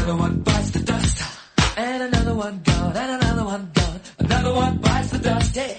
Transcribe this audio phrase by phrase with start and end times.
[0.00, 1.22] Another one bites the dust.
[1.76, 2.96] And another one gone.
[2.96, 4.00] And another one gone.
[4.18, 5.54] Another one bites the dust.
[5.54, 5.76] Hey,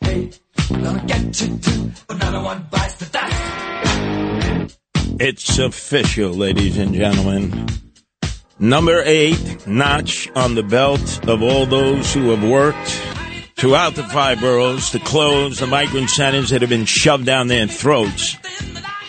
[0.00, 0.30] hey,
[0.70, 1.92] gonna get you too.
[2.08, 4.78] Another one bites the dust.
[5.20, 7.68] It's official, ladies and gentlemen.
[8.58, 12.88] Number eight notch on the belt of all those who have worked
[13.56, 17.68] throughout the five boroughs to close the migrant centers that have been shoved down their
[17.68, 18.36] throats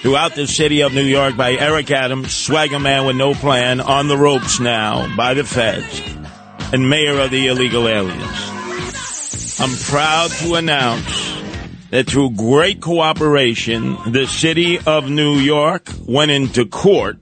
[0.05, 4.07] throughout the city of New York by Eric Adams, swagger man with no plan, on
[4.07, 5.99] the ropes now by the feds,
[6.71, 8.21] and mayor of the illegal aliens.
[9.59, 11.41] I'm proud to announce
[11.89, 17.17] that through great cooperation, the city of New York went into court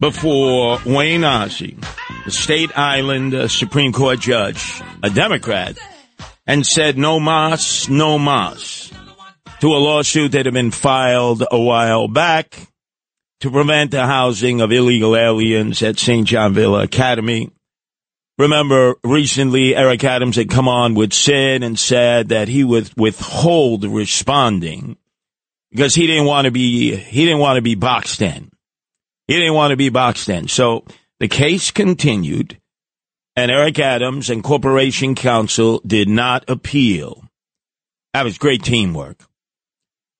[0.00, 1.78] before Wayne Ozzi,
[2.24, 5.76] the Staten Island uh, Supreme Court judge, a Democrat,
[6.46, 8.90] and said no mas, no mas
[9.60, 12.68] to a lawsuit that had been filed a while back
[13.40, 16.26] to prevent the housing of illegal aliens at St.
[16.26, 17.50] John Villa Academy.
[18.38, 23.84] Remember, recently Eric Adams had come on with Sid and said that he would withhold
[23.84, 24.98] responding
[25.70, 28.50] because he didn't want to be he didn't want to be boxed in.
[29.26, 30.48] He didn't want to be boxed in.
[30.48, 30.84] So
[31.18, 32.60] the case continued,
[33.34, 37.24] and Eric Adams and Corporation Counsel did not appeal.
[38.12, 39.18] That was great teamwork.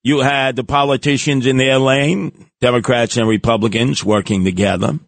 [0.07, 4.99] You had the politicians in their lane, Democrats and Republicans working together,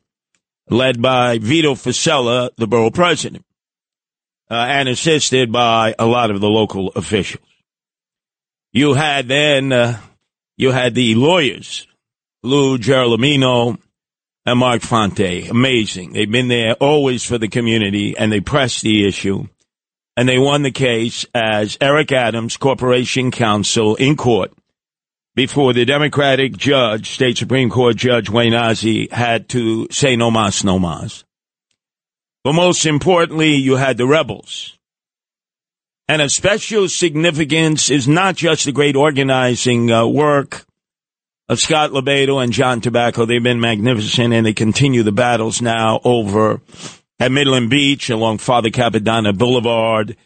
[0.70, 3.46] led by Vito Fossella, the borough president,
[4.52, 7.48] uh, and assisted by a lot of the local officials.
[8.74, 10.02] You had then, uh,
[10.58, 11.88] you had the lawyers,
[12.44, 13.80] Lou Gelormino
[14.46, 15.50] and Mark Fonte.
[15.50, 16.12] Amazing.
[16.12, 19.48] They've been there always for the community and they pressed the issue
[20.18, 24.52] and they won the case as Eric Adams, Corporation Counsel in court
[25.40, 30.66] before the Democratic judge, State Supreme Court Judge Wayne Ozzi, had to say no mas,
[30.66, 31.24] no mas.
[32.44, 34.78] But most importantly, you had the rebels.
[36.10, 40.66] And of special significance is not just the great organizing uh, work
[41.48, 43.26] of Scott LoBaido and John Tabacco.
[43.26, 46.60] They've been magnificent and they continue the battles now over
[47.18, 50.18] at Midland Beach along Father Capodanno Boulevard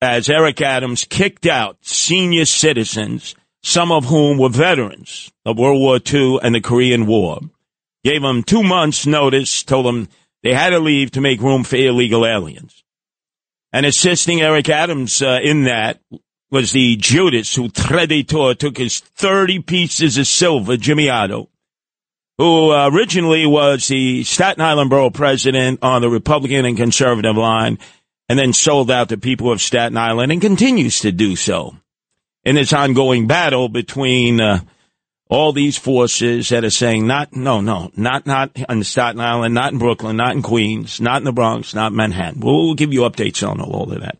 [0.00, 5.98] as Eric Adams kicked out senior citizens some of whom were veterans of World War
[5.98, 7.40] II and the Korean War.
[8.04, 10.08] Gave them two months' notice, told them
[10.42, 12.84] they had to leave to make room for illegal aliens.
[13.72, 15.98] And assisting Eric Adams uh, in that
[16.50, 21.48] was the Judas who Traditor took his 30 pieces of silver, Jimmy Oddo,
[22.36, 27.78] who uh, originally was the Staten Island Borough president on the Republican and conservative line,
[28.28, 31.76] and then sold out to people of Staten Island and continues to do so
[32.44, 34.60] in this ongoing battle between uh,
[35.28, 39.72] all these forces that are saying not, no, no, not, not on Staten Island, not
[39.72, 42.40] in Brooklyn, not in Queens, not in the Bronx, not Manhattan.
[42.40, 44.18] We'll, we'll give you updates on all of that.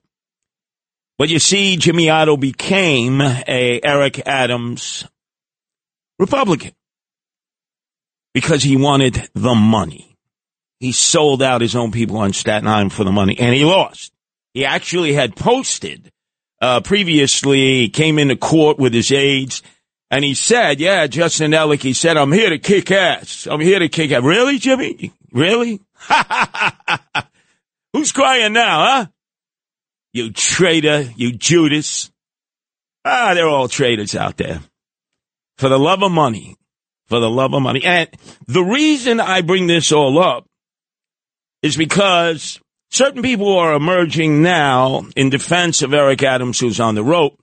[1.18, 5.06] But you see, Jimmy Oddo became a Eric Adams
[6.18, 6.72] Republican
[8.32, 10.16] because he wanted the money.
[10.80, 14.12] He sold out his own people on Staten Island for the money and he lost.
[14.54, 16.10] He actually had posted
[16.64, 19.62] uh, previously came into court with his aides,
[20.10, 23.46] and he said, "Yeah, Justin Ellick." He said, "I'm here to kick ass.
[23.46, 25.12] I'm here to kick ass." Really, Jimmy?
[25.30, 25.80] Really?
[27.92, 29.06] Who's crying now, huh?
[30.14, 32.10] You traitor, you Judas.
[33.04, 34.60] Ah, they're all traitors out there.
[35.58, 36.56] For the love of money.
[37.08, 37.84] For the love of money.
[37.84, 38.08] And
[38.46, 40.46] the reason I bring this all up
[41.60, 42.58] is because
[42.94, 47.36] Certain people are emerging now in defense of Eric Adams, who's on the rope.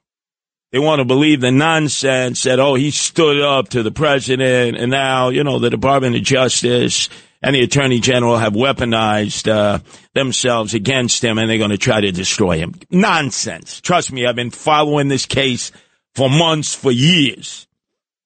[0.71, 4.89] They want to believe the nonsense that, oh, he stood up to the president and
[4.89, 7.09] now, you know, the Department of Justice
[7.42, 9.80] and the Attorney General have weaponized uh,
[10.13, 12.74] themselves against him and they're going to try to destroy him.
[12.89, 13.81] Nonsense.
[13.81, 15.74] Trust me, I've been following this case
[16.15, 17.68] for months, for years.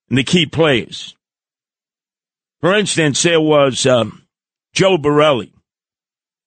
[0.10, 1.16] And the key players.
[2.62, 4.28] For instance, there was um,
[4.74, 5.55] Joe Borelli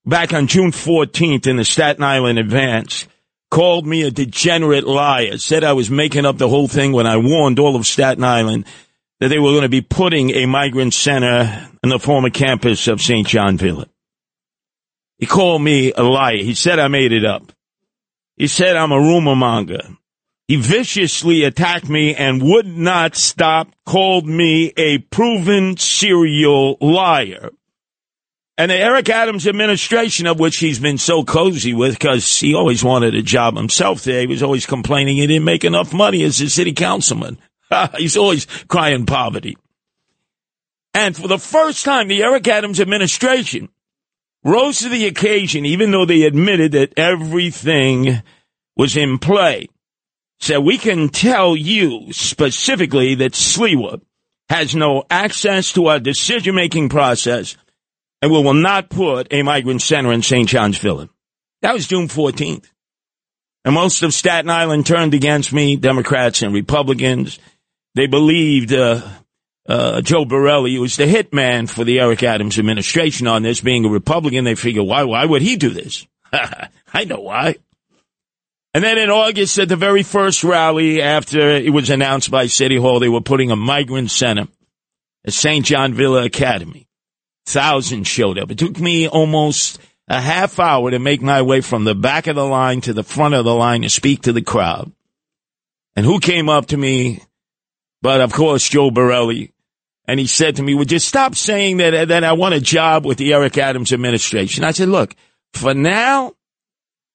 [0.08, 3.06] back on June 14th in the Staten Island Advance
[3.50, 7.19] called me a degenerate liar, said I was making up the whole thing when I
[7.19, 8.66] warned all of Staten Island
[9.20, 13.02] that they were going to be putting a migrant center in the former campus of
[13.02, 13.26] St.
[13.26, 13.87] John Villa.
[15.19, 16.37] He called me a liar.
[16.37, 17.52] He said I made it up.
[18.37, 19.82] He said I'm a rumor monger.
[20.46, 27.50] He viciously attacked me and would not stop, called me a proven serial liar.
[28.58, 32.82] And the Eric Adams administration, of which he's been so cozy with because he always
[32.82, 36.40] wanted a job himself there, he was always complaining he didn't make enough money as
[36.40, 37.38] a city councilman.
[37.96, 39.56] he's always crying poverty.
[40.93, 43.69] And for the first time, the Eric Adams administration
[44.43, 48.22] rose to the occasion, even though they admitted that everything
[48.76, 49.69] was in play.
[50.40, 54.00] So we can tell you specifically that Sliwa
[54.49, 57.56] has no access to our decision making process
[58.20, 60.49] and we will not put a migrant center in St.
[60.49, 61.11] John's Village.
[61.62, 62.70] That was June 14th.
[63.65, 67.38] And most of Staten Island turned against me, Democrats and Republicans.
[67.94, 69.03] They believed uh,
[69.69, 73.91] uh, Joe Borelli, was the hitman for the Eric Adams administration on this, being a
[73.91, 74.44] Republican.
[74.44, 76.06] They figure, why, why would he do this?
[76.32, 77.56] I know why.
[78.75, 82.76] And then in August, at the very first rally after it was announced by City
[82.76, 84.47] Hall, they were putting a migrant center
[85.26, 85.64] at St.
[85.64, 86.88] John Villa Academy.
[87.49, 88.50] Thousands showed up.
[88.50, 92.37] It took me almost a half hour to make my way from the back of
[92.37, 94.93] the line to the front of the line to speak to the crowd.
[95.97, 97.23] And who came up to me?
[98.03, 99.55] But of course, Joe Borelli.
[100.06, 103.06] And he said to me, would you stop saying that, that I want a job
[103.06, 104.62] with the Eric Adams administration?
[104.62, 105.17] I said, look,
[105.55, 106.35] for now,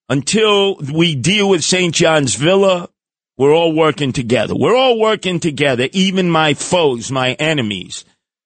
[0.09, 1.93] until we deal with St.
[1.93, 2.89] John's Villa,
[3.37, 4.55] we're all working together.
[4.55, 8.03] We're all working together, even my foes, my enemies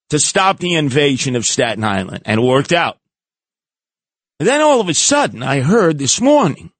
[0.09, 2.98] to stop the invasion of Staten Island, and it worked out.
[4.39, 6.71] And then all of a sudden, I heard this morning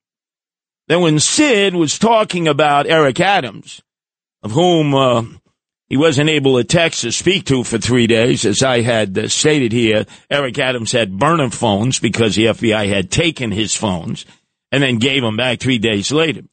[0.88, 3.82] that when Sid was talking about Eric Adams,
[4.44, 5.24] of whom uh,
[5.90, 9.28] he wasn't able to text or speak to for three days, as I had uh,
[9.28, 14.26] stated here, Eric Adams had burner phones because the FBI had taken his phones
[14.72, 16.44] and then gave them back three days later.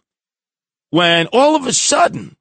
[0.90, 2.36] When all of a sudden,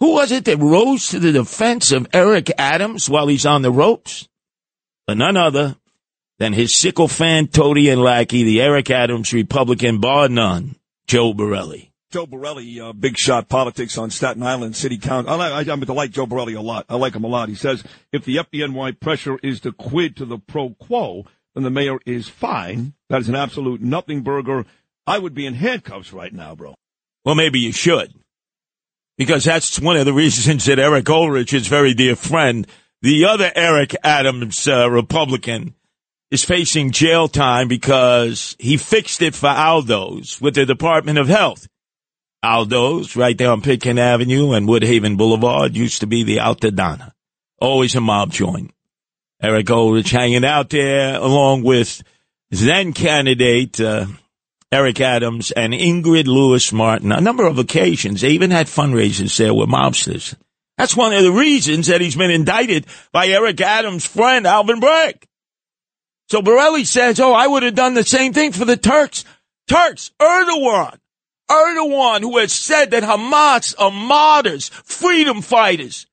[0.00, 3.70] who was it that rose to the defense of Eric Adams while he's on the
[3.70, 4.28] ropes?
[5.06, 5.76] But none other
[6.38, 10.76] than his sycophant, toady, and lackey, the Eric Adams Republican, bar none,
[11.06, 11.92] Joe Borelli.
[12.10, 15.32] Joe Borelli, uh, big shot politics on Staten Island City Council.
[15.32, 16.86] I, I, I like Joe Borelli a lot.
[16.88, 17.48] I like him a lot.
[17.48, 17.82] He says
[18.12, 22.28] if the FDNY pressure is the quid to the pro quo, then the mayor is
[22.28, 22.94] fine.
[23.08, 24.64] That is an absolute nothing burger.
[25.06, 26.74] I would be in handcuffs right now, bro.
[27.24, 28.14] Well, maybe you should
[29.16, 32.66] because that's one of the reasons that Eric Ulrich, is very dear friend,
[33.02, 35.74] the other Eric Adams uh, Republican,
[36.30, 41.68] is facing jail time because he fixed it for Aldo's with the Department of Health.
[42.42, 47.12] Aldo's, right there on Pitkin Avenue and Woodhaven Boulevard, used to be the Altadonna.
[47.60, 48.72] Always a mob joint.
[49.40, 52.02] Eric Ulrich hanging out there along with
[52.50, 54.06] then candidate uh,
[54.74, 57.12] Eric Adams and Ingrid Lewis Martin.
[57.12, 60.34] A number of occasions, they even had fundraisers there with mobsters.
[60.76, 65.24] That's one of the reasons that he's been indicted by Eric Adams' friend Alvin Bragg.
[66.28, 69.24] So Borelli says, "Oh, I would have done the same thing for the Turks."
[69.68, 70.98] Turks, Erdogan,
[71.48, 76.06] Erdogan, who has said that Hamas are martyrs, freedom fighters,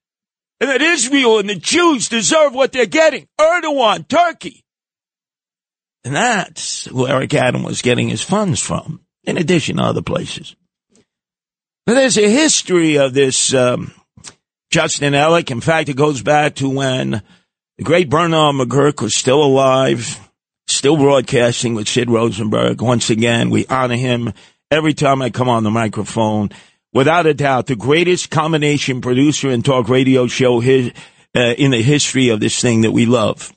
[0.60, 3.28] and that Israel and the Jews deserve what they're getting.
[3.40, 4.61] Erdogan, Turkey.
[6.04, 10.56] And that's where Eric Adam was getting his funds from, in addition to other places.
[11.86, 13.94] But there's a history of this um,
[14.72, 15.52] Justin Ellick.
[15.52, 17.22] In fact, it goes back to when
[17.78, 20.20] the great Bernard McGuirk was still alive,
[20.68, 22.82] still broadcasting with Sid Rosenberg.
[22.82, 24.34] Once again, we honor him
[24.72, 26.50] every time I come on the microphone.
[26.94, 30.92] Without a doubt, the greatest combination producer and talk radio show his,
[31.36, 33.54] uh, in the history of this thing that we love.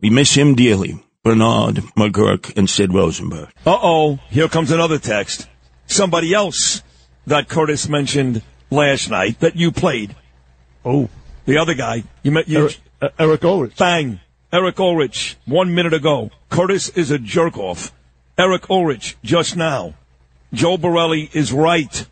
[0.00, 1.02] We miss him dearly.
[1.28, 3.50] Bernard McGuirk, and Sid Rosenberg.
[3.66, 5.46] Uh oh, here comes another text.
[5.86, 6.82] Somebody else
[7.26, 10.16] that Curtis mentioned last night that you played.
[10.86, 11.10] Oh,
[11.44, 12.04] The other guy.
[12.22, 12.60] You met you.
[12.60, 13.76] Eric, uh, Eric Ulrich.
[13.76, 14.20] Bang.
[14.50, 16.30] Eric Ulrich, one minute ago.
[16.48, 17.92] Curtis is a jerk off.
[18.38, 19.92] Eric Ulrich, just now.
[20.54, 22.06] Joe Borelli is right.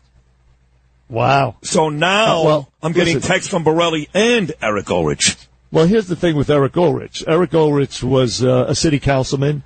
[1.09, 1.55] Wow.
[1.63, 3.27] So now Uh, well, I'm getting listen.
[3.27, 5.37] text from Borelli and Eric Ulrich.
[5.71, 7.23] Well, here's the thing with Eric Ulrich.
[7.27, 9.63] Eric Ulrich was uh, a city councilman,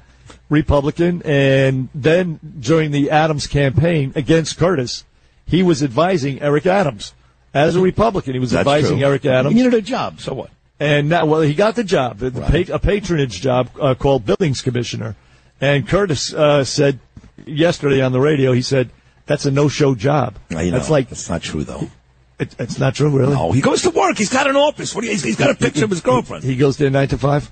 [0.50, 5.06] Republican, and then during the Adams campaign against Curtis,
[5.46, 7.14] he was advising Eric Adams.
[7.54, 9.56] As a Republican, he was advising Eric Adams.
[9.56, 10.50] He needed a job, so what?
[10.80, 14.62] And now, well, he got the job, the pa- a patronage job uh, called buildings
[14.62, 15.16] commissioner.
[15.60, 17.00] And Curtis uh, said
[17.46, 18.90] yesterday on the radio, he said,
[19.28, 20.38] that's a no-show job.
[20.72, 21.88] That's like, that's not true though.
[22.42, 23.34] It, it's not true, really.
[23.34, 24.18] No, he goes to work.
[24.18, 24.94] He's got an office.
[24.96, 26.44] What do you, he's, he's got a picture of his girlfriend.
[26.44, 27.52] He goes there nine to five.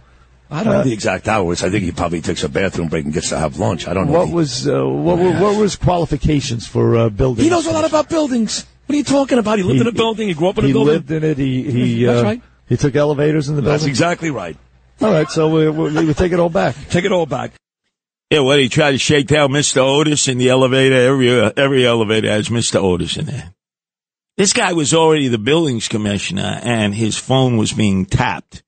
[0.51, 1.63] I don't know the exact hours.
[1.63, 3.87] I think he probably takes a bathroom break and gets to have lunch.
[3.87, 4.13] I don't know.
[4.13, 7.43] What the- was uh, what, were, what was qualifications for uh, building?
[7.43, 8.65] He knows a lot about buildings.
[8.87, 9.59] What are you talking about?
[9.59, 10.27] He lived in a building.
[10.27, 10.87] He grew up in a building.
[10.87, 11.37] he lived in it.
[11.37, 12.41] He he That's uh, right.
[12.67, 13.77] he took elevators in the building.
[13.77, 14.57] That's exactly right.
[15.01, 16.75] All right, so we we, we take it all back.
[16.89, 17.51] Take it all back.
[18.31, 19.77] Yeah, what he tried to shake down Mr.
[19.77, 20.95] Otis in the elevator.
[20.95, 22.81] Every uh, every elevator has Mr.
[22.81, 23.53] Otis in there.
[24.39, 28.63] This guy was already the buildings commissioner, and his phone was being tapped.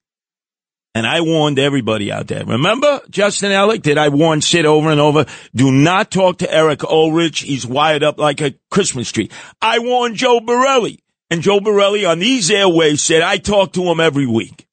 [0.94, 2.44] And I warned everybody out there.
[2.44, 3.80] Remember Justin Ellick?
[3.80, 5.24] Did I warn Sid over and over?
[5.54, 7.38] Do not talk to Eric Ulrich.
[7.38, 9.30] He's wired up like a Christmas tree.
[9.62, 10.98] I warned Joe Borelli.
[11.30, 14.68] And Joe Borelli on these airways said I talk to him every week.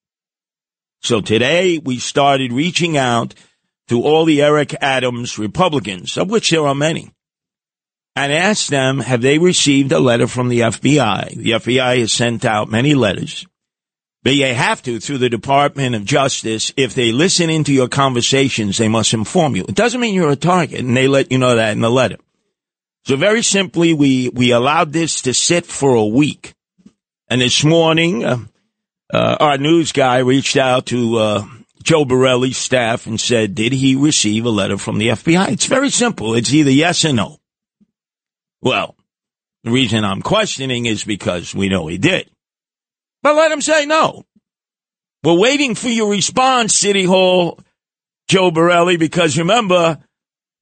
[1.02, 3.36] So today we started reaching out
[3.88, 7.14] to all the Eric Adams Republicans, of which there are many,
[8.24, 11.36] and asked them, have they received a letter from the FBI?
[11.36, 13.46] The FBI has sent out many letters.
[14.24, 16.74] But they have to through the Department of Justice.
[16.76, 19.64] If they listen into your conversations, they must inform you.
[19.68, 22.18] It doesn't mean you're a target, and they let you know that in the letter.
[23.06, 26.54] So very simply, we, we allowed this to sit for a week.
[27.30, 28.40] And this morning, uh,
[29.14, 31.46] uh, our news guy reached out to uh,
[31.82, 35.54] Joe Borelli's staff and said, did he receive a letter from the FBI?
[35.54, 36.36] It's very simple.
[36.36, 37.39] It's either yes or no.
[38.62, 38.96] Well,
[39.64, 42.30] the reason I'm questioning is because we know he did.
[43.22, 44.24] But let him say no.
[45.24, 47.60] We're waiting for your response, City Hall,
[48.30, 50.00] Joe Borelli, because remember,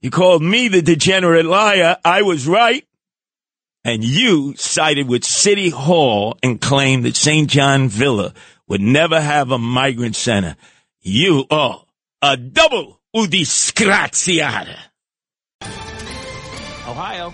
[0.02, 1.98] you called me the degenerate liar.
[2.04, 2.84] I was right.
[3.84, 7.50] And you sided with City Hall and claimed that St.
[7.50, 8.34] John Villa
[8.68, 10.56] would never have a migrant center.
[11.02, 11.86] You are
[12.22, 14.76] a double udisgraziata.
[16.88, 17.34] Ohio,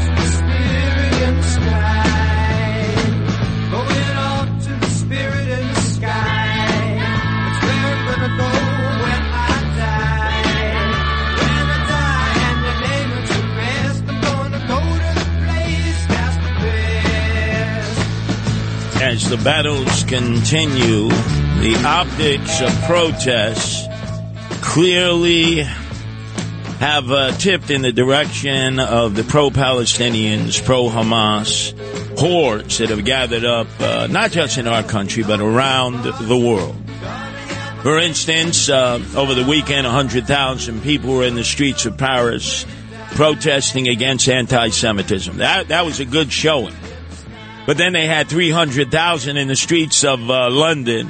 [19.11, 23.85] As the battles continue, the optics of protests
[24.61, 25.63] clearly
[26.79, 31.77] have uh, tipped in the direction of the pro-Palestinians, pro-Hamas
[32.17, 36.77] hordes that have gathered up, uh, not just in our country, but around the world.
[37.83, 42.65] For instance, uh, over the weekend, 100,000 people were in the streets of Paris
[43.15, 45.35] protesting against anti-Semitism.
[45.35, 46.73] That, that was a good showing.
[47.65, 51.09] But then they had 300,000 in the streets of uh, London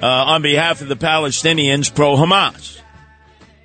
[0.00, 2.80] uh, on behalf of the Palestinians pro-Hamas.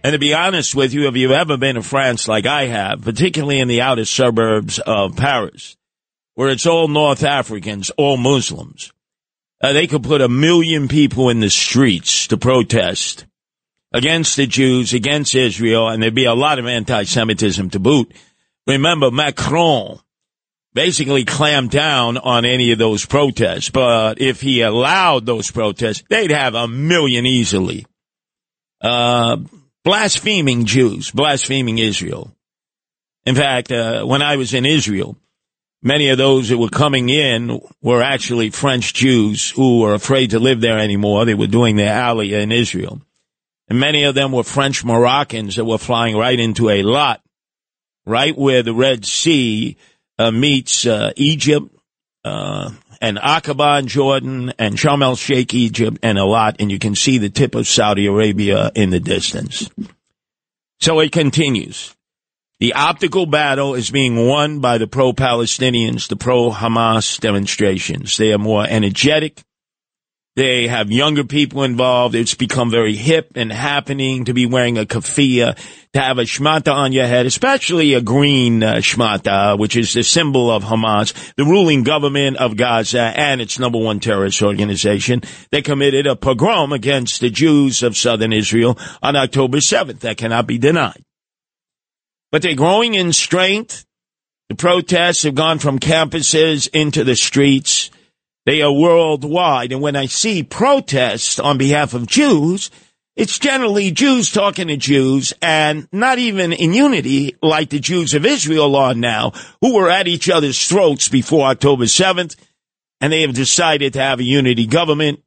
[0.03, 3.01] And to be honest with you, if you've ever been to France like I have,
[3.01, 5.75] particularly in the outer suburbs of Paris,
[6.35, 8.91] where it's all North Africans, all Muslims,
[9.61, 13.25] uh, they could put a million people in the streets to protest
[13.91, 18.13] against the Jews, against Israel, and there'd be a lot of anti-Semitism to boot.
[18.67, 19.99] Remember, Macron
[20.77, 26.29] basically clamped down on any of those protests, but if he allowed those protests, they'd
[26.29, 27.87] have a million easily.
[28.79, 29.37] Uh,
[29.83, 32.31] blaspheming Jews, blaspheming Israel.
[33.25, 35.17] In fact, uh, when I was in Israel,
[35.81, 40.39] many of those that were coming in were actually French Jews who were afraid to
[40.39, 41.25] live there anymore.
[41.25, 43.01] They were doing their aliyah in Israel.
[43.67, 47.23] And many of them were French Moroccans that were flying right into a lot,
[48.05, 49.75] right where the Red Sea
[50.19, 51.67] uh, meets uh, Egypt,
[52.25, 56.79] uh, and Aqaba in Jordan, and Sharm el Sheikh, Egypt, and a lot, and you
[56.79, 59.69] can see the tip of Saudi Arabia in the distance.
[60.79, 61.95] So it continues.
[62.59, 68.17] The optical battle is being won by the pro-Palestinians, the pro-Hamas demonstrations.
[68.17, 69.43] They are more energetic.
[70.37, 72.13] They have younger people involved.
[72.13, 75.57] It's become very hip and happening to be wearing a keffiyeh,
[75.93, 80.03] to have a shmata on your head, especially a green uh, shmata, which is the
[80.03, 85.23] symbol of Hamas, the ruling government of Gaza and its number one terrorist organization.
[85.49, 90.01] They committed a pogrom against the Jews of southern Israel on October 7th.
[90.01, 91.01] That cannot be denied.
[92.31, 93.85] but they're growing in strength.
[94.49, 97.89] The protests have gone from campuses into the streets.
[98.47, 99.73] They are worldwide.
[99.73, 102.71] And when I see protests on behalf of Jews,
[103.13, 108.25] it's generally Jews talking to Jews and not even in unity like the Jews of
[108.25, 112.37] Israel are now, who were at each other's throats before October 7th.
[113.01, 115.21] And they have decided to have a unity government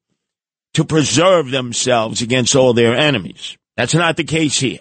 [0.73, 3.59] to preserve themselves against all their enemies.
[3.77, 4.81] That's not the case here.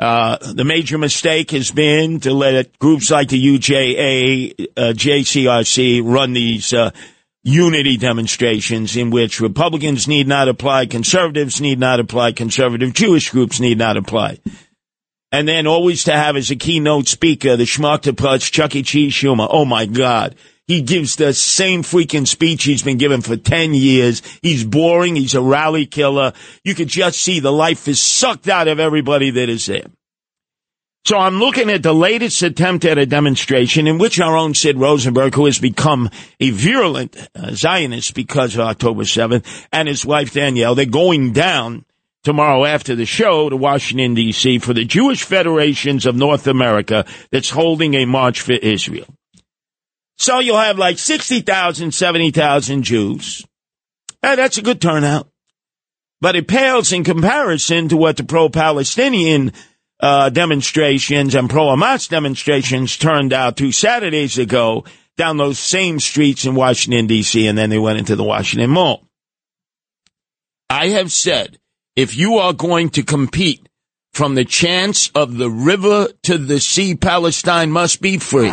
[0.00, 6.32] Uh, the major mistake has been to let groups like the UJA, uh, JCRC run
[6.32, 6.90] these uh,
[7.42, 13.60] unity demonstrations in which Republicans need not apply, conservatives need not apply, conservative Jewish groups
[13.60, 14.38] need not apply.
[15.32, 18.82] And then always to have as a keynote speaker the schmuck Chuck E.
[18.82, 19.46] Cheese Schumer.
[19.48, 20.34] Oh my God.
[20.66, 24.22] He gives the same freaking speech he's been given for 10 years.
[24.40, 25.16] He's boring.
[25.16, 26.32] He's a rally killer.
[26.64, 29.86] You could just see the life is sucked out of everybody that is there.
[31.04, 34.76] So I'm looking at the latest attempt at a demonstration in which our own Sid
[34.76, 40.34] Rosenberg, who has become a virulent uh, Zionist because of October 7th, and his wife
[40.34, 41.84] Danielle, they're going down
[42.22, 44.58] tomorrow after the show to Washington, D.C.
[44.58, 49.06] for the Jewish Federations of North America that's holding a march for Israel.
[50.18, 53.44] So you'll have like 60,000, 70,000 Jews.
[54.22, 55.28] And that's a good turnout.
[56.20, 59.52] But it pales in comparison to what the pro-Palestinian
[60.00, 64.84] uh, demonstrations and pro-Hamas demonstrations turned out two Saturdays ago
[65.16, 69.06] down those same streets in Washington, D.C., and then they went into the Washington Mall.
[70.70, 71.58] I have said,
[71.96, 73.68] if you are going to compete
[74.12, 78.50] from the chance of the river to the sea, Palestine must be free.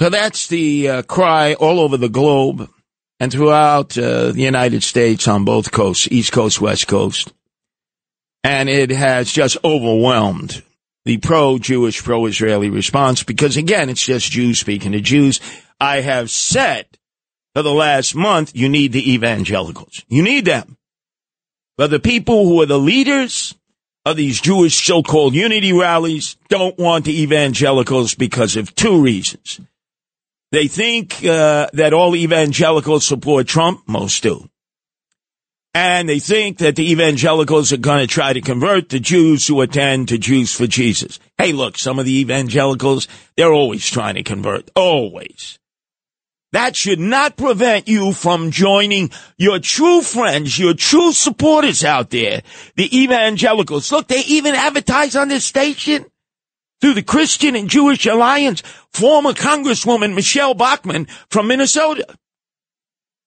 [0.00, 2.70] So that's the uh, cry all over the globe
[3.20, 7.34] and throughout uh, the United States on both coasts, East Coast, West Coast.
[8.42, 10.62] And it has just overwhelmed
[11.04, 15.38] the pro-Jewish, pro-Israeli response because again, it's just Jews speaking to Jews.
[15.78, 16.86] I have said
[17.54, 20.02] for the last month, you need the evangelicals.
[20.08, 20.78] You need them.
[21.76, 23.54] But the people who are the leaders
[24.06, 29.60] of these Jewish so-called unity rallies don't want the evangelicals because of two reasons.
[30.52, 33.82] They think uh, that all evangelicals support Trump.
[33.86, 34.48] Most do.
[35.72, 39.60] And they think that the evangelicals are going to try to convert the Jews who
[39.60, 41.20] attend to Jews for Jesus.
[41.38, 44.68] Hey, look, some of the evangelicals, they're always trying to convert.
[44.74, 45.60] Always.
[46.52, 52.42] That should not prevent you from joining your true friends, your true supporters out there,
[52.74, 53.92] the evangelicals.
[53.92, 56.06] Look, they even advertise on this station
[56.80, 58.62] through the Christian and Jewish Alliance,
[58.92, 62.06] former Congresswoman Michelle Bachmann from Minnesota.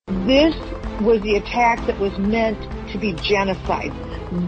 [0.07, 0.55] This
[1.01, 2.59] was the attack that was meant
[2.91, 3.93] to be genocide.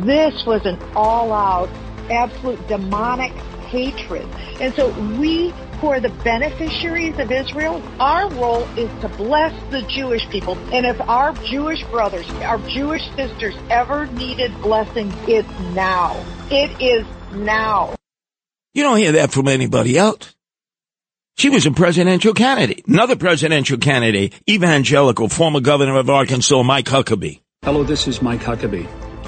[0.06, 1.70] This was an all-out,
[2.10, 3.32] absolute demonic
[3.68, 4.28] hatred.
[4.60, 4.89] And so
[5.20, 10.58] we who are the beneficiaries of Israel, our role is to bless the Jewish people.
[10.74, 16.15] And if our Jewish brothers, our Jewish sisters ever needed blessing, it's now.
[16.50, 17.96] It is now.
[18.75, 20.35] You don't hear that from anybody else.
[21.38, 22.85] She was a presidential candidate.
[22.85, 27.39] Another presidential candidate, evangelical, former governor of Arkansas, Mike Huckabee.
[27.63, 28.85] Hello, this is Mike Huckabee.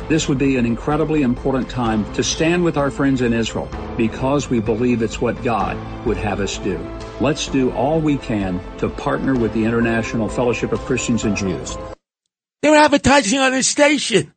[0.09, 4.49] This would be an incredibly important time to stand with our friends in Israel because
[4.49, 6.77] we believe it's what God would have us do.
[7.21, 11.77] Let's do all we can to partner with the International Fellowship of Christians and Jews.
[12.61, 14.33] They're advertising on this station.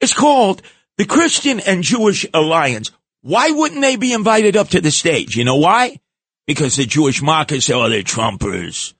[0.00, 0.60] It's called
[0.98, 2.90] the Christian and Jewish Alliance.
[3.22, 5.36] Why wouldn't they be invited up to the stage?
[5.36, 6.00] You know why?
[6.46, 8.94] Because the Jewish mockers say, oh, they're Trumpers.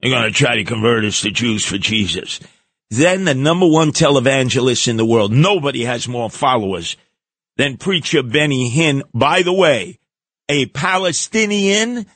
[0.00, 2.40] They're going to try to convert us to Jews for Jesus.
[2.90, 6.96] Then the number one televangelist in the world, nobody has more followers
[7.56, 9.02] than preacher Benny Hinn.
[9.12, 9.98] By the way,
[10.48, 12.06] a Palestinian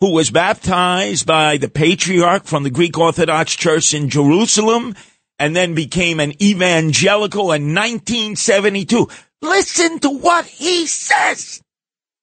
[0.00, 4.94] who was baptized by the patriarch from the Greek Orthodox Church in Jerusalem
[5.38, 9.08] and then became an evangelical in 1972.
[9.42, 11.62] Listen to what he says.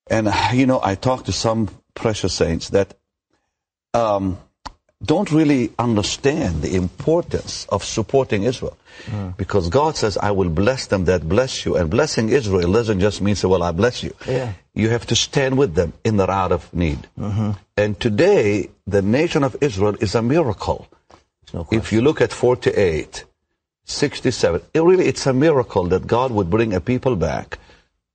[0.08, 2.94] And, uh, you know, I talked to some precious saints that
[3.94, 4.38] um,
[5.04, 8.78] don't really understand the importance of supporting Israel.
[9.08, 9.30] Hmm.
[9.38, 11.76] Because God says, I will bless them that bless you.
[11.76, 14.14] And blessing Israel doesn't just mean, say, well, I bless you.
[14.28, 14.54] Yeah.
[14.74, 17.08] You have to stand with them in their hour of need.
[17.20, 17.52] Mm-hmm.
[17.78, 20.88] And today, the nation of Israel is a miracle.
[21.72, 23.26] if you look at 48,
[23.86, 27.60] 67, it really, it's a miracle that God would bring a people back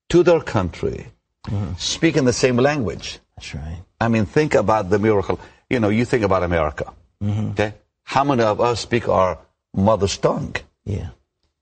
[0.09, 1.07] to their country,
[1.47, 1.75] mm-hmm.
[1.79, 3.21] speaking the same language.
[3.37, 3.83] That's right.
[4.01, 5.39] I mean, think about the miracle.
[5.69, 6.93] You know, you think about America.
[7.23, 7.51] Mm-hmm.
[7.51, 7.75] Okay?
[8.03, 9.39] How many of us speak our
[9.73, 10.57] mother's tongue?
[10.85, 11.11] Yeah.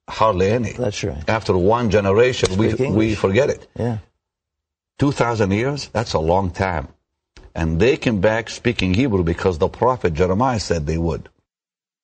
[0.08, 0.72] Hardly any.
[0.72, 1.28] That's right.
[1.28, 3.18] After one generation, we, Speak we English.
[3.18, 3.68] forget it.
[3.78, 3.98] Yeah.
[4.98, 5.88] 2,000 years?
[5.88, 6.88] That's a long time.
[7.54, 11.28] And they came back speaking Hebrew because the prophet Jeremiah said they would.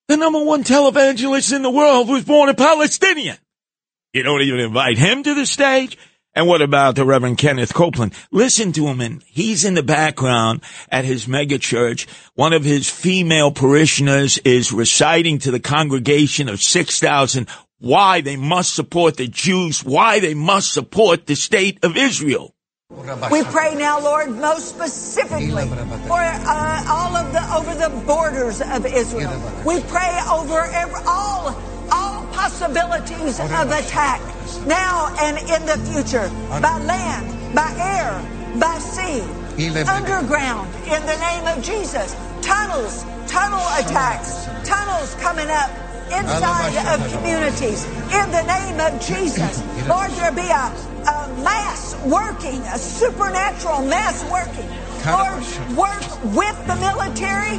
[0.07, 3.37] The number one televangelist in the world was born a Palestinian.
[4.13, 5.97] You don't even invite him to the stage.
[6.35, 8.13] And what about the Reverend Kenneth Copeland?
[8.29, 12.07] Listen to him, and he's in the background at his mega church.
[12.35, 17.47] One of his female parishioners is reciting to the congregation of 6,000
[17.79, 22.54] why they must support the Jews, why they must support the state of Israel.
[23.31, 25.67] We pray now, Lord, most specifically
[26.07, 29.41] for uh, all of the over the borders of Israel.
[29.65, 31.55] We pray over every, all
[31.91, 34.21] all possibilities of attack
[34.67, 36.29] now and in the future
[36.61, 39.23] by land, by air, by sea,
[39.57, 40.73] underground.
[40.85, 45.71] In the name of Jesus, tunnels, tunnel attacks, tunnels coming up
[46.11, 47.85] inside of communities.
[48.11, 50.67] In the name of Jesus, Lord, there be a,
[51.07, 54.69] a mass working, a supernatural mass working.
[55.05, 55.41] Lord,
[55.77, 57.57] work with the military.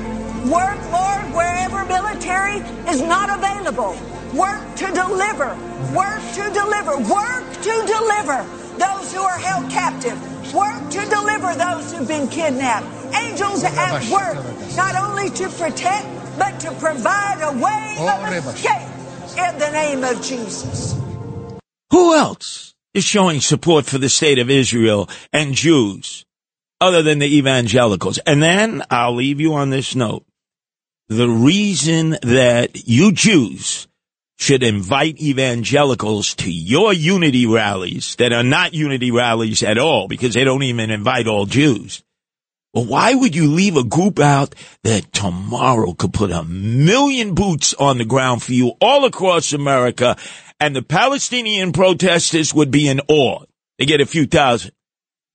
[0.51, 3.97] Work, Lord, wherever military is not available.
[4.35, 5.57] Work to deliver.
[5.95, 6.99] Work to deliver.
[7.09, 10.19] Work to deliver those who are held captive.
[10.55, 12.87] Work to deliver those who've been kidnapped.
[13.15, 14.37] Angels at work,
[14.77, 16.07] not only to protect,
[16.39, 18.89] but to provide a way of escape
[19.39, 20.95] in the name of Jesus.
[21.91, 26.25] Who else is showing support for the state of Israel and Jews
[26.81, 28.19] other than the evangelicals?
[28.19, 30.25] And then I'll leave you on this note.
[31.09, 33.87] The reason that you Jews
[34.37, 40.35] should invite evangelicals to your unity rallies that are not unity rallies at all because
[40.35, 42.03] they don't even invite all Jews.
[42.75, 47.73] Well, why would you leave a group out that tomorrow could put a million boots
[47.73, 50.17] on the ground for you all across America
[50.61, 53.45] and the Palestinian protesters would be in awe?
[53.79, 54.73] They get a few thousand.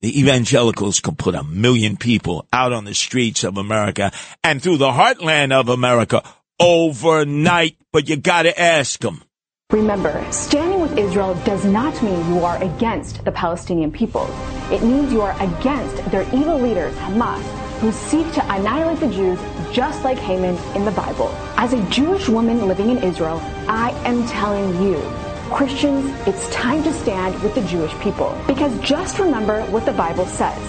[0.02, 4.12] The evangelicals could put a million people out on the streets of America
[4.44, 6.24] and through the heartland of America
[6.62, 9.24] overnight, but you gotta ask them.
[9.72, 14.28] Remember, standing with Israel does not mean you are against the Palestinian people.
[14.70, 17.42] It means you are against their evil leaders, Hamas,
[17.80, 19.40] who seek to annihilate the Jews
[19.74, 21.30] just like Haman in the Bible.
[21.58, 25.02] As a Jewish woman living in Israel, I am telling you,
[25.52, 28.38] Christians, it's time to stand with the Jewish people.
[28.46, 30.62] Because just remember what the Bible says.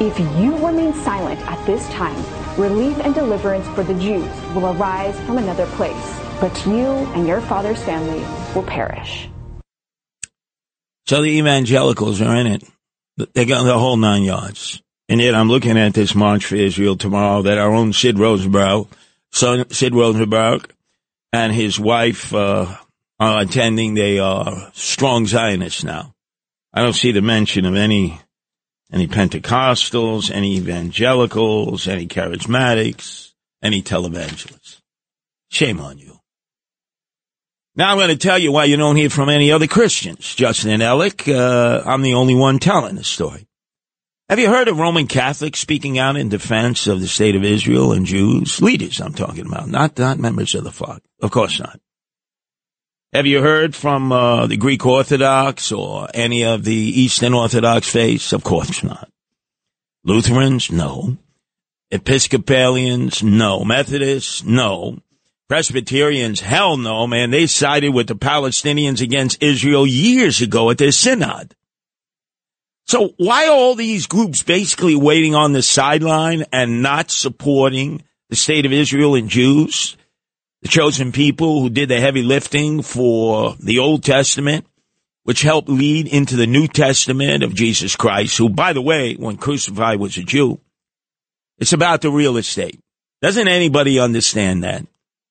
[0.00, 2.16] If you remain silent at this time,
[2.58, 7.40] relief and deliverance for the Jews will arise from another place, but you and your
[7.40, 9.28] father's family will perish.
[11.06, 12.64] So the evangelicals are in it.
[13.34, 14.82] They got the whole nine yards.
[15.08, 18.86] And yet I'm looking at this March for Israel tomorrow that our own Sid Rosenberg,
[19.30, 20.72] son, Sid Rosenberg
[21.32, 22.74] and his wife, uh,
[23.20, 23.92] are attending.
[23.94, 26.14] They are strong Zionists now.
[26.72, 28.18] I don't see the mention of any,
[28.92, 34.80] any Pentecostals, any evangelicals, any charismatics, any televangelists.
[35.50, 36.18] Shame on you.
[37.74, 40.34] Now I'm going to tell you why you don't hear from any other Christians.
[40.34, 43.46] Justin and Alec, uh, I'm the only one telling the story.
[44.28, 47.92] Have you heard of Roman Catholics speaking out in defense of the state of Israel
[47.92, 48.60] and Jews?
[48.60, 51.02] Leaders, I'm talking about, not, not members of the flock.
[51.20, 51.80] Of course not.
[53.12, 58.32] Have you heard from uh, the Greek Orthodox or any of the Eastern Orthodox faiths?
[58.32, 59.10] Of course not.
[60.02, 60.72] Lutherans?
[60.72, 61.18] No.
[61.90, 63.22] Episcopalians?
[63.22, 63.66] No.
[63.66, 64.42] Methodists?
[64.44, 64.98] No.
[65.46, 66.40] Presbyterians?
[66.40, 67.30] Hell no, man.
[67.30, 71.54] They sided with the Palestinians against Israel years ago at their synod.
[72.86, 78.36] So why are all these groups basically waiting on the sideline and not supporting the
[78.36, 79.98] state of Israel and Jews?
[80.62, 84.66] The chosen people who did the heavy lifting for the Old Testament,
[85.24, 89.36] which helped lead into the New Testament of Jesus Christ, who, by the way, when
[89.36, 90.60] crucified was a Jew.
[91.58, 92.80] It's about the real estate.
[93.20, 94.86] Doesn't anybody understand that?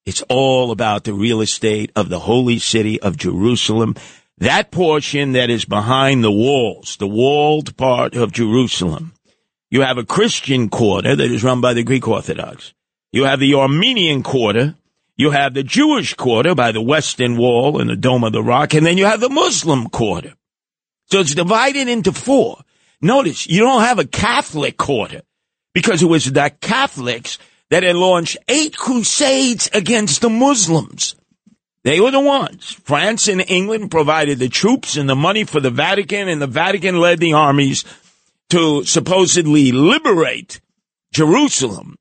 [0.06, 3.96] It's all about the real estate of the holy city of Jerusalem.
[4.38, 9.13] That portion that is behind the walls, the walled part of Jerusalem.
[9.70, 12.74] You have a Christian quarter that is run by the Greek Orthodox.
[13.12, 14.76] You have the Armenian quarter.
[15.21, 18.73] You have the Jewish quarter by the Western Wall and the Dome of the Rock.
[18.73, 20.34] And then you have the Muslim quarter.
[21.12, 22.63] So it's divided into four.
[23.03, 25.21] Notice you don't have a Catholic quarter
[25.75, 27.38] because it was the Catholics
[27.69, 31.13] that had launched eight crusades against the Muslims.
[31.84, 32.71] They were the ones.
[32.84, 36.99] France and England provided the troops and the money for the Vatican, and the Vatican
[36.99, 37.86] led the armies
[38.49, 40.62] to supposedly liberate
[41.13, 41.97] Jerusalem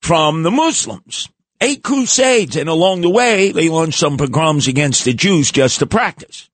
[0.00, 1.28] from the Muslims.
[1.60, 5.86] Eight crusades, and along the way, they launched some pogroms against the Jews just to
[5.86, 6.48] practice.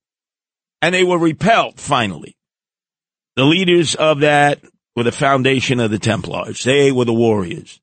[0.82, 2.36] And they were repelled finally.
[3.36, 4.60] The leaders of that
[4.96, 6.64] were the foundation of the Templars.
[6.64, 7.80] They were the warriors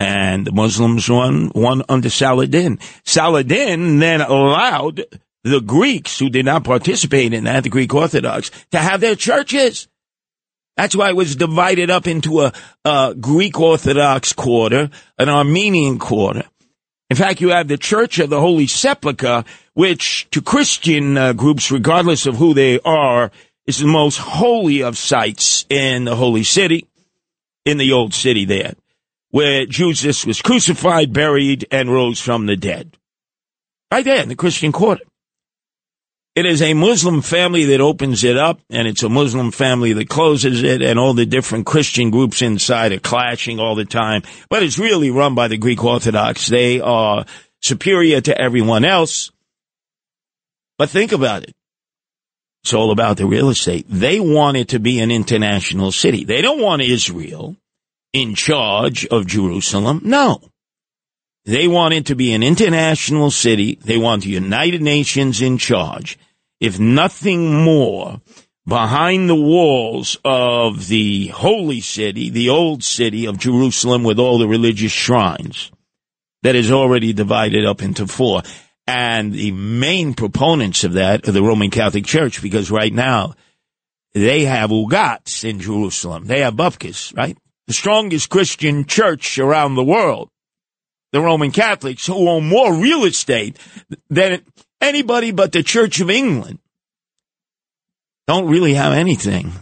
[0.00, 2.78] and the Muslims won, won under Saladin.
[3.04, 5.04] Saladin then allowed
[5.44, 9.86] the Greeks who did not participate in that, the Greek Orthodox, to have their churches.
[10.76, 12.52] That's why it was divided up into a,
[12.84, 16.44] a Greek Orthodox quarter, an Armenian quarter.
[17.10, 21.70] In fact, you have the Church of the Holy Sepulchre, which to Christian uh, groups,
[21.70, 23.30] regardless of who they are,
[23.66, 26.86] is the most holy of sites in the Holy City,
[27.64, 28.74] in the Old City there
[29.30, 32.96] where Jesus was crucified, buried, and rose from the dead.
[33.90, 35.04] Right there in the Christian quarter.
[36.36, 40.08] It is a Muslim family that opens it up, and it's a Muslim family that
[40.08, 44.22] closes it, and all the different Christian groups inside are clashing all the time.
[44.48, 46.46] But it's really run by the Greek Orthodox.
[46.46, 47.26] They are
[47.60, 49.32] superior to everyone else.
[50.78, 51.54] But think about it.
[52.62, 53.86] It's all about the real estate.
[53.88, 56.24] They want it to be an international city.
[56.24, 57.56] They don't want Israel
[58.12, 60.02] in charge of Jerusalem.
[60.04, 60.49] No.
[61.44, 63.78] They want it to be an international city.
[63.82, 66.18] They want the United Nations in charge.
[66.60, 68.20] If nothing more,
[68.66, 74.46] behind the walls of the holy city, the old city of Jerusalem with all the
[74.46, 75.70] religious shrines
[76.42, 78.42] that is already divided up into four.
[78.86, 83.34] And the main proponents of that are the Roman Catholic Church because right now
[84.12, 86.26] they have ugats in Jerusalem.
[86.26, 87.36] They have bufkis, right?
[87.70, 90.28] the strongest Christian church around the world,
[91.12, 93.58] the Roman Catholics, who own more real estate
[94.08, 94.42] than
[94.80, 96.58] anybody but the Church of England,
[98.26, 99.52] don't really have anything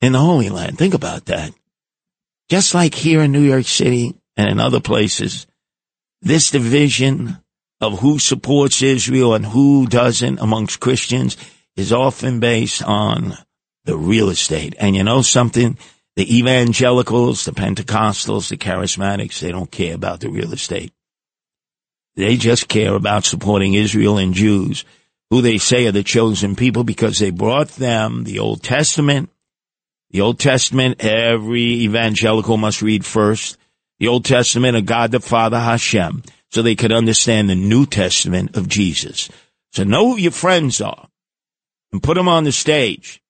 [0.00, 0.78] in the Holy Land.
[0.78, 1.52] Think about that.
[2.48, 5.46] Just like here in New York City and in other places,
[6.22, 7.38] this division
[7.80, 11.36] of who supports Israel and who doesn't amongst Christians
[11.76, 13.36] is often based on
[13.84, 14.74] the real estate.
[14.78, 15.76] And you know something?
[16.16, 20.92] The evangelicals, the Pentecostals, the charismatics, they don't care about the real estate.
[22.14, 24.86] They just care about supporting Israel and Jews,
[25.28, 29.28] who they say are the chosen people because they brought them the Old Testament.
[30.10, 33.58] The Old Testament, every evangelical must read first.
[33.98, 38.56] The Old Testament of God the Father Hashem, so they could understand the New Testament
[38.56, 39.28] of Jesus.
[39.72, 41.08] So know who your friends are
[41.92, 43.20] and put them on the stage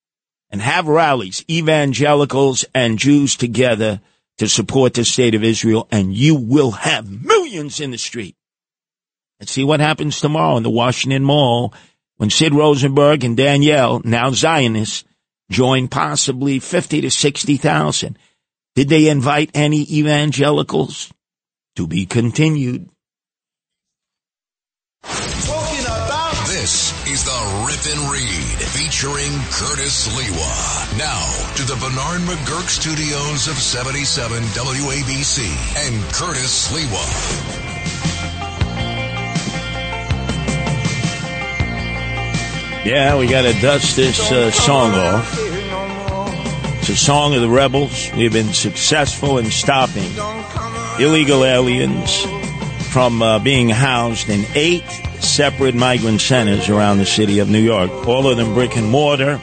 [0.56, 4.00] and have rallies, evangelicals and Jews together
[4.38, 8.34] to support the state of Israel, and you will have millions in the street.
[9.38, 11.74] Let's see what happens tomorrow in the Washington Mall
[12.16, 15.04] when Sid Rosenberg and Danielle, now Zionists,
[15.50, 18.18] join possibly 50 to 60,000.
[18.74, 21.12] Did they invite any evangelicals?
[21.74, 22.88] To be continued.
[28.96, 30.96] Featuring Curtis Sliwa.
[30.96, 35.44] Now to the Bernard McGuirk studios of 77 WABC
[35.76, 37.04] and Curtis Sliwa.
[42.86, 45.30] Yeah, we got to dust this uh, song off.
[46.78, 48.10] It's a song of the rebels.
[48.16, 50.10] We've been successful in stopping
[50.98, 52.24] illegal aliens
[52.96, 54.88] from uh, being housed in eight
[55.20, 59.38] separate migrant centers around the city of New York, all of them brick and mortar.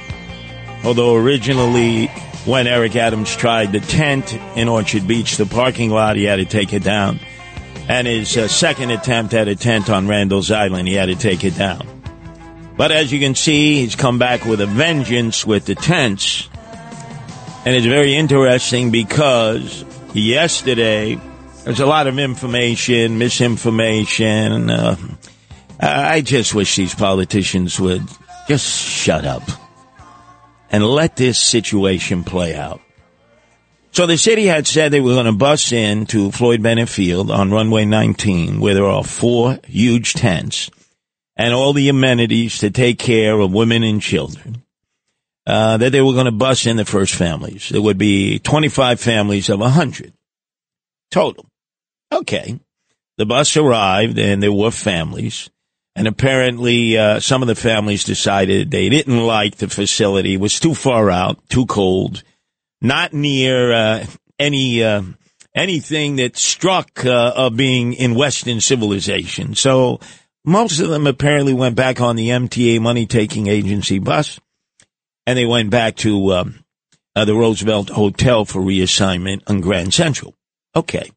[0.83, 2.07] Although originally,
[2.47, 6.45] when Eric Adams tried the tent in Orchard Beach, the parking lot, he had to
[6.45, 7.19] take it down.
[7.87, 11.43] And his uh, second attempt at a tent on Randall's Island, he had to take
[11.43, 11.87] it down.
[12.75, 16.49] But as you can see, he's come back with a vengeance with the tents.
[17.65, 19.85] And it's very interesting because
[20.15, 21.21] yesterday,
[21.63, 24.95] there's a lot of information, misinformation, uh,
[25.80, 28.04] I just wish these politicians would
[28.47, 29.43] just shut up
[30.69, 32.82] and let this situation play out.
[33.91, 37.30] So the city had said they were going to bus in to Floyd Bennett Field
[37.30, 40.69] on runway 19 where there are four huge tents
[41.36, 44.63] and all the amenities to take care of women and children.
[45.45, 47.67] Uh, that they were going to bus in the first families.
[47.67, 50.13] There would be 25 families of 100
[51.12, 51.45] total.
[52.13, 52.60] Okay.
[53.17, 55.49] The bus arrived and there were families.
[55.95, 60.34] And apparently, uh, some of the families decided they didn't like the facility.
[60.34, 62.23] It was too far out, too cold,
[62.82, 64.06] not near, uh,
[64.39, 65.04] any, uh,
[65.54, 69.54] anything that struck, uh, of being in Western civilization.
[69.54, 69.99] So
[70.43, 74.39] most of them apparently went back on the MTA money taking agency bus
[75.28, 76.65] and they went back to, um,
[77.15, 80.34] uh, the Roosevelt Hotel for reassignment on Grand Central.
[80.76, 81.12] Okay.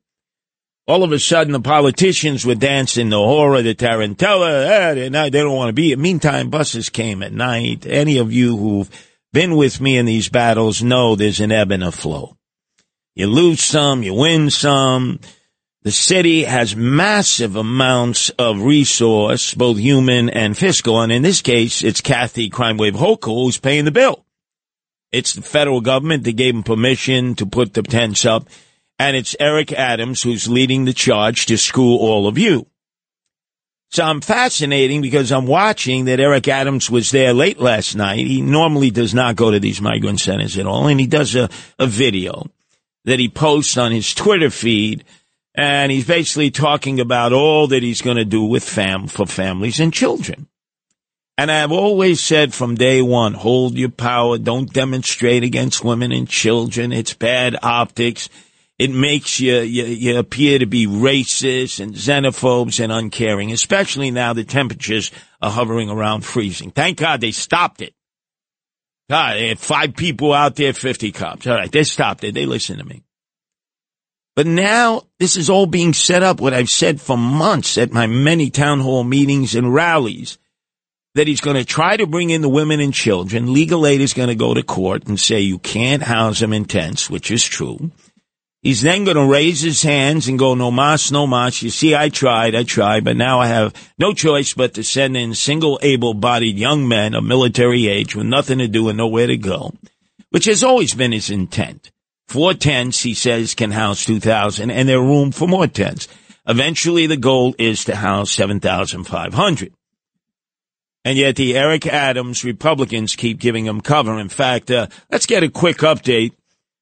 [0.88, 4.96] All of a sudden, the politicians were dancing the hora, the tarantella.
[4.96, 5.94] Eh, not, they don't want to be.
[5.96, 7.85] Meantime, buses came at night.
[7.85, 8.90] Any of you who've
[9.33, 12.37] been with me in these battles know there's an ebb and a flow.
[13.16, 15.18] You lose some, you win some.
[15.83, 21.01] The city has massive amounts of resource, both human and fiscal.
[21.01, 24.25] And in this case, it's Kathy Crime Wave Hochul who's paying the bill.
[25.12, 28.49] It's the federal government that gave him permission to put the tents up.
[28.99, 32.67] And it's Eric Adams who's leading the charge to school all of you.
[33.91, 38.27] So I'm fascinating because I'm watching that Eric Adams was there late last night.
[38.27, 40.89] He normally does not go to these migrant centers at all.
[40.89, 42.47] And he does a, a video
[43.05, 45.05] that he posts on his Twitter feed.
[45.55, 49.81] And he's basically talking about all that he's going to do with fam for families
[49.81, 50.49] and children.
[51.39, 54.39] And I've always said from day one, hold your power.
[54.39, 56.93] Don't demonstrate against women and children.
[56.93, 58.29] It's bad optics.
[58.79, 64.35] It makes you, you, you appear to be racist and xenophobes and uncaring, especially now
[64.35, 65.11] the temperatures
[65.41, 66.71] are hovering around freezing.
[66.71, 67.95] Thank God they stopped it.
[69.09, 71.47] God, they had five people out there, 50 cops.
[71.47, 72.35] All right, they stopped it.
[72.35, 73.03] They listened to me.
[74.35, 78.07] But now this is all being set up, what I've said for months at my
[78.07, 80.37] many town hall meetings and rallies,
[81.15, 83.55] that he's going to try to bring in the women and children.
[83.55, 86.67] Legal aid is going to go to court and say you can't house them in
[86.67, 87.91] tents, which is true.
[88.67, 91.63] He's then going to raise his hands and go, no mas, no mas.
[91.63, 95.17] You see, I tried, I tried, but now I have no choice but to send
[95.17, 99.37] in single able-bodied young men of military age with nothing to do and nowhere to
[99.37, 99.73] go,
[100.31, 101.93] which has always been his intent.
[102.27, 106.09] Four tents, he says, can house 2,000 and there are room for more tents.
[106.49, 109.73] Eventually the goal is to house 7,500.
[111.05, 114.19] And yet the Eric Adams Republicans keep giving him cover.
[114.19, 116.33] In fact, uh, let's get a quick update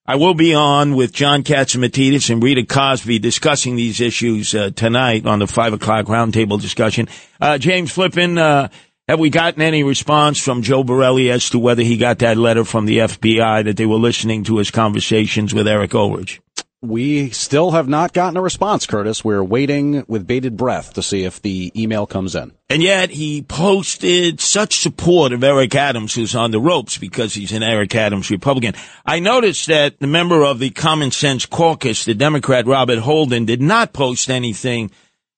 [0.06, 5.24] I will be on with John Catsimatidis and Rita Cosby discussing these issues uh, tonight
[5.24, 7.08] on the five o'clock roundtable discussion.
[7.40, 8.68] Uh, James Flippin, uh,
[9.08, 12.64] have we gotten any response from Joe Borelli as to whether he got that letter
[12.64, 16.42] from the FBI that they were listening to his conversations with Eric Ulrich?
[16.84, 19.24] We still have not gotten a response, Curtis.
[19.24, 22.52] We're waiting with bated breath to see if the email comes in.
[22.68, 27.52] And yet he posted such support of Eric Adams, who's on the ropes because he's
[27.52, 28.74] an Eric Adams Republican.
[29.06, 33.62] I noticed that the member of the Common Sense Caucus, the Democrat Robert Holden, did
[33.62, 34.90] not post anything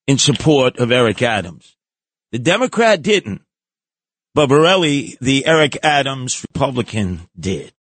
[0.05, 1.77] in support of Eric Adams.
[2.31, 3.41] The Democrat didn't,
[4.35, 7.73] but Borelli, the Eric Adams Republican, did.